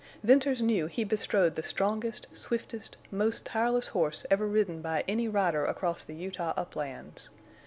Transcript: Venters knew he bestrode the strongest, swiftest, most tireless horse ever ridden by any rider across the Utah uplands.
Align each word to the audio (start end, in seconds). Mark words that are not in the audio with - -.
Venters 0.23 0.63
knew 0.63 0.87
he 0.87 1.03
bestrode 1.03 1.53
the 1.53 1.61
strongest, 1.61 2.25
swiftest, 2.33 2.97
most 3.11 3.45
tireless 3.45 3.89
horse 3.89 4.25
ever 4.31 4.47
ridden 4.47 4.81
by 4.81 5.03
any 5.07 5.27
rider 5.27 5.63
across 5.63 6.03
the 6.03 6.15
Utah 6.15 6.53
uplands. 6.57 7.29